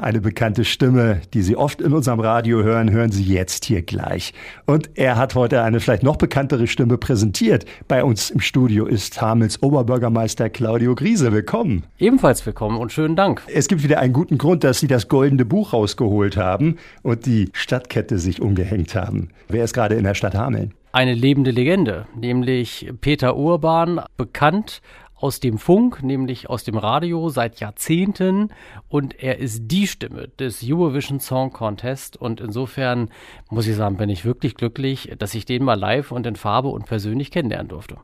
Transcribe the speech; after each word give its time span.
Eine 0.00 0.20
bekannte 0.20 0.64
Stimme, 0.64 1.22
die 1.34 1.42
Sie 1.42 1.56
oft 1.56 1.80
in 1.80 1.92
unserem 1.92 2.20
Radio 2.20 2.62
hören, 2.62 2.92
hören 2.92 3.10
Sie 3.10 3.24
jetzt 3.24 3.64
hier 3.64 3.82
gleich. 3.82 4.32
Und 4.64 4.90
er 4.94 5.16
hat 5.16 5.34
heute 5.34 5.64
eine 5.64 5.80
vielleicht 5.80 6.04
noch 6.04 6.14
bekanntere 6.14 6.68
Stimme 6.68 6.98
präsentiert. 6.98 7.64
Bei 7.88 8.04
uns 8.04 8.30
im 8.30 8.38
Studio 8.38 8.86
ist 8.86 9.20
Hamels 9.20 9.60
Oberbürgermeister 9.60 10.50
Claudio 10.50 10.94
Griese. 10.94 11.32
Willkommen. 11.32 11.82
Ebenfalls 11.98 12.46
willkommen 12.46 12.78
und 12.78 12.92
schönen 12.92 13.16
Dank. 13.16 13.42
Es 13.52 13.66
gibt 13.66 13.82
wieder 13.82 13.98
einen 13.98 14.12
guten 14.12 14.38
Grund, 14.38 14.62
dass 14.62 14.78
Sie 14.78 14.86
das 14.86 15.08
goldene 15.08 15.44
Buch 15.44 15.72
rausgeholt 15.72 16.36
haben 16.36 16.76
und 17.02 17.26
die 17.26 17.50
Stadtkette 17.52 18.20
sich 18.20 18.40
umgehängt 18.40 18.94
haben. 18.94 19.30
Wer 19.48 19.64
ist 19.64 19.74
gerade 19.74 19.96
in 19.96 20.04
der 20.04 20.14
Stadt 20.14 20.36
Hameln? 20.36 20.74
Eine 20.92 21.14
lebende 21.14 21.50
Legende, 21.50 22.06
nämlich 22.16 22.88
Peter 23.00 23.36
Urban, 23.36 24.00
bekannt 24.16 24.80
aus 25.20 25.40
dem 25.40 25.58
Funk, 25.58 26.02
nämlich 26.02 26.48
aus 26.48 26.64
dem 26.64 26.78
Radio 26.78 27.28
seit 27.28 27.60
Jahrzehnten 27.60 28.50
und 28.88 29.22
er 29.22 29.38
ist 29.38 29.62
die 29.66 29.86
Stimme 29.86 30.28
des 30.38 30.62
Eurovision 30.64 31.20
Song 31.20 31.52
Contest 31.52 32.16
und 32.16 32.40
insofern 32.40 33.10
muss 33.50 33.66
ich 33.66 33.76
sagen, 33.76 33.96
bin 33.96 34.08
ich 34.08 34.24
wirklich 34.24 34.54
glücklich, 34.54 35.12
dass 35.18 35.34
ich 35.34 35.44
den 35.44 35.64
mal 35.64 35.78
live 35.78 36.12
und 36.12 36.26
in 36.26 36.36
Farbe 36.36 36.68
und 36.68 36.86
persönlich 36.86 37.30
kennenlernen 37.30 37.68
durfte. 37.68 37.96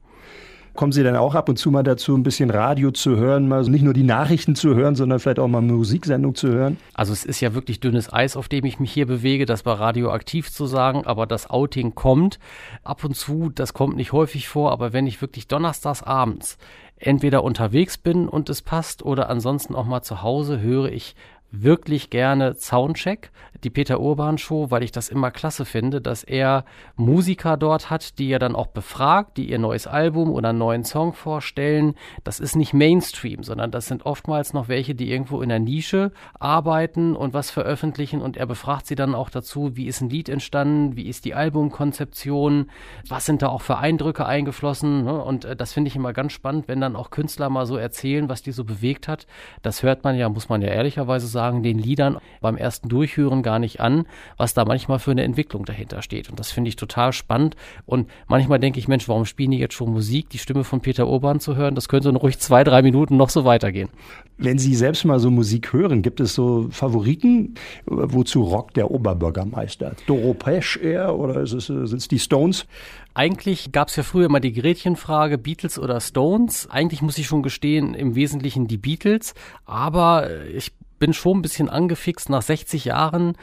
Kommen 0.75 0.91
Sie 0.91 1.05
dann 1.05 1.15
auch 1.15 1.37
ab 1.37 1.49
und 1.49 1.57
zu 1.57 1.71
mal 1.71 1.85
dazu, 1.85 2.17
ein 2.17 2.25
bisschen 2.25 2.51
Radio 2.51 2.91
zu 2.91 3.17
hören, 3.17 3.47
mal 3.47 3.63
nicht 3.63 3.85
nur 3.85 3.95
die 3.95 4.03
Nachrichten 4.03 4.57
zu 4.57 4.75
hören, 4.75 4.97
sondern 4.97 5.21
vielleicht 5.21 5.39
auch 5.39 5.47
mal 5.47 5.59
eine 5.59 5.73
Musiksendung 5.73 6.35
zu 6.35 6.49
hören? 6.49 6.79
Also 6.95 7.13
es 7.13 7.25
ist 7.25 7.41
ja 7.41 7.55
wirklich 7.55 7.79
dünnes 7.79 8.13
Eis, 8.13 8.37
auf 8.37 8.49
dem 8.49 8.65
ich 8.65 8.81
mich 8.81 8.91
hier 8.91 9.07
bewege, 9.07 9.47
das 9.47 9.65
war 9.65 9.79
radioaktiv 9.79 10.51
zu 10.51 10.67
sagen, 10.67 11.07
aber 11.07 11.29
das 11.29 11.49
Outing 11.49 11.95
kommt 11.95 12.41
ab 12.83 13.05
und 13.05 13.15
zu, 13.15 13.53
das 13.55 13.73
kommt 13.73 13.95
nicht 13.95 14.11
häufig 14.11 14.49
vor, 14.49 14.73
aber 14.73 14.93
wenn 14.93 15.07
ich 15.07 15.21
wirklich 15.21 15.47
donnerstags 15.47 16.03
abends 16.03 16.59
entweder 16.97 17.45
unterwegs 17.45 17.99
bin 17.99 18.29
und 18.29 18.49
es 18.49 18.63
passt 18.63 19.05
oder 19.05 19.29
ansonsten 19.29 19.75
auch 19.75 19.87
mal 19.87 20.03
zu 20.03 20.23
Hause 20.23 20.61
höre 20.61 20.91
ich 20.91 21.15
wirklich 21.51 22.11
gerne 22.11 22.55
Soundcheck, 22.55 23.31
die 23.65 23.71
Peter 23.71 24.01
Urban 24.01 24.39
Show, 24.39 24.71
weil 24.71 24.83
ich 24.83 24.93
das 24.93 25.09
immer 25.09 25.31
klasse 25.31 25.65
finde, 25.65 26.01
dass 26.01 26.23
er 26.23 26.65
Musiker 26.97 27.57
dort 27.57 27.91
hat, 27.91 28.19
die 28.19 28.31
er 28.31 28.39
dann 28.39 28.55
auch 28.55 28.69
befragt, 28.69 29.37
die 29.37 29.51
ihr 29.51 29.59
neues 29.59 29.87
Album 29.87 30.31
oder 30.31 30.51
einen 30.51 30.59
neuen 30.59 30.85
Song 30.85 31.13
vorstellen. 31.13 31.95
Das 32.23 32.41
ist 32.41 32.57
nicht 32.57 32.75
Mainstream, 32.75 33.43
sondern 33.43 33.71
das 33.71 33.87
sind 33.87 34.07
oftmals 34.07 34.53
noch 34.53 34.69
welche, 34.69 34.95
die 34.95 35.11
irgendwo 35.11 35.41
in 35.43 35.49
der 35.49 35.59
Nische 35.59 36.13
arbeiten 36.39 37.17
und 37.17 37.35
was 37.35 37.51
veröffentlichen 37.51 38.21
und 38.21 38.37
er 38.37 38.47
befragt 38.47 38.87
sie 38.87 38.95
dann 38.95 39.15
auch 39.15 39.31
dazu, 39.31 39.77
wie 39.77 39.87
ist 39.87 40.01
ein 40.01 40.11
Lied 40.11 40.29
entstanden, 40.29 40.97
wie 40.97 41.09
ist 41.09 41.25
die 41.25 41.35
Albumkonzeption, 41.35 42.71
was 43.09 43.25
sind 43.25 43.43
da 43.43 43.49
auch 43.49 43.63
für 43.63 43.79
Eindrücke 43.79 44.27
eingeflossen 44.27 45.05
ne? 45.05 45.23
und 45.23 45.45
äh, 45.45 45.57
das 45.57 45.73
finde 45.73 45.89
ich 45.89 45.97
immer 45.97 46.13
ganz 46.13 46.33
spannend, 46.33 46.69
wenn 46.69 46.81
dann 46.81 46.97
auch 46.97 47.11
Künstler 47.11 47.49
mal 47.49 47.67
so 47.67 47.77
erzählen, 47.77 48.29
was 48.29 48.43
die 48.43 48.53
so 48.53 48.65
bewegt 48.65 49.09
hat. 49.09 49.27
Das 49.63 49.83
hört 49.83 50.05
man 50.05 50.17
ja, 50.17 50.29
muss 50.29 50.49
man 50.49 50.63
ja 50.63 50.69
ehrlicherweise 50.69 51.27
sagen, 51.27 51.63
den 51.63 51.79
Liedern 51.79 52.19
beim 52.41 52.57
ersten 52.57 52.89
Durchhören 52.89 53.43
gar 53.43 53.54
nicht 53.59 53.81
an, 53.81 54.07
was 54.37 54.55
da 54.55 54.65
manchmal 54.65 54.99
für 54.99 55.11
eine 55.11 55.23
Entwicklung 55.23 55.65
dahinter 55.65 56.03
steht. 56.03 56.31
Und 56.31 56.39
das 56.39 56.51
finde 56.51 56.69
ich 56.69 56.77
total 56.77 57.13
spannend. 57.13 57.57
Und 57.87 58.09
manchmal 58.27 58.59
denke 58.59 58.79
ich, 58.79 58.89
Mensch, 58.89 59.09
warum 59.09 59.25
spielen 59.25 59.51
die 59.51 59.59
jetzt 59.59 59.75
schon 59.75 59.93
Musik? 59.93 60.31
Die 60.31 60.39
Stimme 60.39 60.65
von 60.65 60.81
Peter 60.81 61.09
Urban 61.09 61.41
zu 61.41 61.57
hören, 61.57 61.75
das 61.75 61.89
könnte 61.89 62.13
noch 62.13 62.23
ruhig 62.23 62.39
zwei, 62.39 62.65
drei 62.65 62.83
Minuten 62.83 63.17
noch 63.17 63.31
so 63.31 63.45
weitergehen. 63.45 63.89
Wenn 64.37 64.59
Sie 64.59 64.75
selbst 64.75 65.05
mal 65.05 65.21
so 65.21 65.31
Musik 65.31 65.73
hören, 65.73 66.03
gibt 66.03 66.21
es 66.21 66.35
so 66.35 66.69
Favoriten? 66.71 67.55
Wozu 67.87 68.43
rockt 68.43 68.77
der 68.77 68.91
Oberbürgermeister? 68.91 69.95
Doro 70.07 70.35
Pesch 70.35 70.77
eher 70.77 71.17
oder 71.17 71.47
sind 71.47 71.93
es 71.93 72.09
die 72.09 72.19
Stones? 72.19 72.67
Eigentlich 73.15 73.71
gab 73.71 73.89
es 73.89 73.97
ja 73.97 74.03
früher 74.03 74.29
mal 74.29 74.41
die 74.41 74.53
Gretchenfrage, 74.53 75.39
Beatles 75.39 75.79
oder 75.79 76.01
Stones. 76.01 76.69
Eigentlich 76.69 77.01
muss 77.01 77.17
ich 77.17 77.27
schon 77.27 77.45
gestehen, 77.45 77.95
im 77.95 78.17
Wesentlichen 78.17 78.67
die 78.67 78.77
Beatles. 78.77 79.35
Aber 79.67 80.29
ich 80.47 80.73
bin 80.99 81.13
schon 81.13 81.39
ein 81.39 81.43
bisschen 81.43 81.69
angefixt. 81.69 82.31
Nach 82.31 82.43
60 82.43 82.87
Jahren 82.87 83.37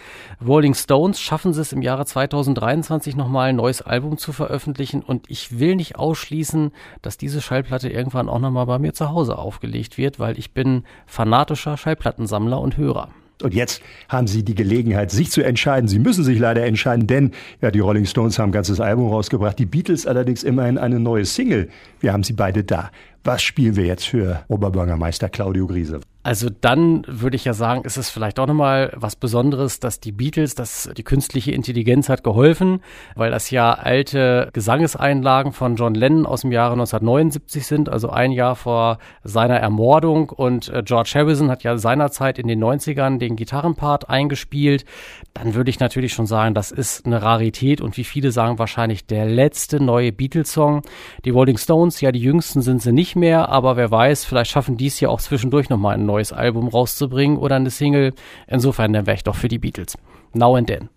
Rolling 0.45 0.73
Stones 0.73 1.19
schaffen 1.19 1.53
sie 1.53 1.61
es 1.61 1.73
im 1.73 1.81
Jahre 1.81 2.05
2023 2.05 3.15
nochmal 3.15 3.49
ein 3.49 3.55
neues 3.55 3.81
Album 3.81 4.17
zu 4.17 4.33
veröffentlichen 4.33 5.01
und 5.01 5.29
ich 5.29 5.59
will 5.59 5.75
nicht 5.75 5.97
ausschließen, 5.97 6.71
dass 7.01 7.17
diese 7.17 7.41
Schallplatte 7.41 7.89
irgendwann 7.89 8.29
auch 8.29 8.39
nochmal 8.39 8.65
bei 8.65 8.79
mir 8.79 8.93
zu 8.93 9.11
Hause 9.11 9.37
aufgelegt 9.37 9.97
wird, 9.97 10.19
weil 10.19 10.37
ich 10.37 10.53
bin 10.53 10.83
fanatischer 11.05 11.77
Schallplattensammler 11.77 12.59
und 12.59 12.77
Hörer. 12.77 13.09
Und 13.41 13.53
jetzt 13.53 13.81
haben 14.07 14.27
Sie 14.27 14.43
die 14.43 14.55
Gelegenheit, 14.55 15.11
sich 15.11 15.31
zu 15.31 15.41
entscheiden. 15.41 15.87
Sie 15.87 15.99
müssen 15.99 16.23
sich 16.23 16.39
leider 16.39 16.65
entscheiden, 16.65 17.07
denn 17.07 17.31
ja, 17.61 17.71
die 17.71 17.79
Rolling 17.79 18.05
Stones 18.05 18.39
haben 18.39 18.49
ein 18.49 18.53
ganzes 18.53 18.79
Album 18.79 19.09
rausgebracht, 19.09 19.57
die 19.57 19.65
Beatles 19.65 20.05
allerdings 20.05 20.43
immerhin 20.43 20.77
eine 20.77 20.99
neue 20.99 21.25
Single. 21.25 21.69
Wir 21.99 22.13
haben 22.13 22.23
sie 22.23 22.33
beide 22.33 22.63
da. 22.63 22.91
Was 23.23 23.41
spielen 23.43 23.75
wir 23.75 23.85
jetzt 23.85 24.05
für 24.05 24.43
Oberbürgermeister 24.47 25.29
Claudio 25.29 25.67
Griese? 25.67 25.99
Also 26.23 26.49
dann 26.49 27.03
würde 27.07 27.35
ich 27.35 27.45
ja 27.45 27.53
sagen, 27.53 27.83
ist 27.83 27.97
es 27.97 28.11
vielleicht 28.11 28.39
auch 28.39 28.45
nochmal 28.45 28.93
was 28.95 29.15
Besonderes, 29.15 29.79
dass 29.79 29.99
die 29.99 30.11
Beatles, 30.11 30.53
dass 30.53 30.87
die 30.95 31.03
künstliche 31.03 31.51
Intelligenz 31.51 32.09
hat 32.09 32.23
geholfen, 32.23 32.81
weil 33.15 33.31
das 33.31 33.49
ja 33.49 33.73
alte 33.73 34.49
Gesangeseinlagen 34.53 35.51
von 35.51 35.77
John 35.77 35.95
Lennon 35.95 36.27
aus 36.27 36.41
dem 36.41 36.51
Jahre 36.51 36.73
1979 36.73 37.65
sind, 37.65 37.89
also 37.89 38.11
ein 38.11 38.31
Jahr 38.31 38.55
vor 38.55 38.99
seiner 39.23 39.57
Ermordung. 39.57 40.29
Und 40.29 40.69
äh, 40.69 40.83
George 40.85 41.13
Harrison 41.15 41.49
hat 41.49 41.63
ja 41.63 41.77
seinerzeit 41.77 42.37
in 42.37 42.47
den 42.47 42.63
90ern 42.63 43.17
den 43.17 43.35
Gitarrenpart 43.35 44.07
eingespielt. 44.07 44.85
Dann 45.33 45.55
würde 45.55 45.71
ich 45.71 45.79
natürlich 45.79 46.13
schon 46.13 46.27
sagen, 46.27 46.53
das 46.53 46.71
ist 46.71 47.07
eine 47.07 47.23
Rarität 47.23 47.81
und 47.81 47.97
wie 47.97 48.03
viele 48.03 48.31
sagen 48.31 48.59
wahrscheinlich 48.59 49.07
der 49.07 49.25
letzte 49.25 49.83
neue 49.83 50.11
Beatles-Song. 50.11 50.83
Die 51.25 51.31
Rolling 51.31 51.57
Stones, 51.57 51.99
ja, 51.99 52.11
die 52.11 52.21
jüngsten 52.21 52.61
sind 52.61 52.83
sie 52.83 52.91
nicht 52.91 53.10
mehr, 53.15 53.49
aber 53.49 53.77
wer 53.77 53.91
weiß, 53.91 54.25
vielleicht 54.25 54.51
schaffen 54.51 54.77
dies 54.77 54.99
ja 54.99 55.09
auch 55.09 55.21
zwischendurch 55.21 55.69
nochmal 55.69 55.95
einen 55.95 56.05
neues 56.05 56.33
Album 56.33 56.67
rauszubringen 56.67 57.37
oder 57.37 57.55
eine 57.55 57.69
Single. 57.69 58.13
Insofern, 58.47 58.93
dann 58.93 59.05
wäre 59.05 59.15
ich 59.15 59.23
doch 59.23 59.35
für 59.35 59.47
die 59.47 59.59
Beatles. 59.59 59.97
Now 60.33 60.55
and 60.55 60.67
then. 60.67 60.89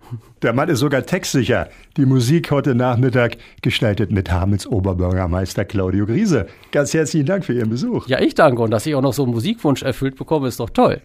Der 0.43 0.53
Mann 0.53 0.69
ist 0.69 0.79
sogar 0.79 1.05
textsicher. 1.05 1.69
Die 1.97 2.07
Musik 2.07 2.51
heute 2.51 2.75
Nachmittag 2.75 3.37
gestaltet 3.63 4.13
mit 4.13 4.31
Hamels 4.31 4.67
Oberbürgermeister 4.67 5.65
Claudio 5.65 6.07
Griese. 6.07 6.47
Ganz 6.71 6.95
herzlichen 6.95 7.27
Dank 7.27 7.45
für 7.45 7.53
Ihren 7.53 7.71
Besuch. 7.71 8.07
Ja, 8.07 8.21
ich 8.21 8.35
danke 8.35 8.63
und 8.63 8.71
dass 8.71 8.87
ich 8.87 8.95
auch 8.95 9.03
noch 9.03 9.13
so 9.13 9.25
einen 9.25 9.33
Musikwunsch 9.33 9.83
erfüllt 9.83 10.17
bekomme, 10.17 10.47
ist 10.47 10.61
doch 10.61 10.71
toll. 10.71 11.01